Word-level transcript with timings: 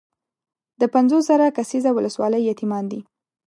د 0.79 0.81
پنځوس 0.93 1.23
زره 1.29 1.55
کسیزه 1.57 1.89
ولسوالۍ 1.93 2.41
یتیمان 2.51 2.85
دي. 2.91 3.01